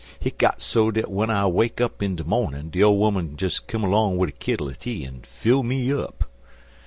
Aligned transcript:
Hit 0.19 0.39
got 0.39 0.63
so 0.63 0.89
dat 0.89 1.03
w'en 1.09 1.29
I 1.29 1.45
wake 1.45 1.79
up 1.79 2.01
in 2.01 2.15
de 2.15 2.23
mornin' 2.23 2.71
de 2.71 2.81
ole 2.83 2.97
'oman 3.05 3.35
'd 3.35 3.37
des 3.37 3.59
come 3.67 3.83
long 3.83 4.17
wid 4.17 4.29
a 4.29 4.31
kittle 4.31 4.67
er 4.67 4.73
tea 4.73 5.05
an' 5.05 5.21
fill 5.27 5.61
me 5.61 5.93
up. 5.93 6.23